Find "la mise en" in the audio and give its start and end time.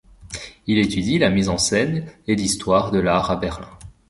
1.19-1.59